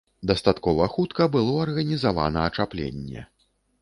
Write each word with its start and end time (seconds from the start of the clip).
Дастаткова 0.29 0.87
хутка 0.95 1.27
было 1.35 1.53
арганізавана 1.65 2.47
ачапленне. 2.53 3.21